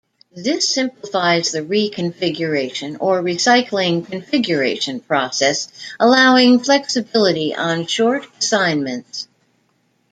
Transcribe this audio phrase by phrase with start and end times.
[0.35, 5.67] This simplifies the reconfiguration or recycling configuration process
[5.99, 9.27] allowing flexibility on short assignments.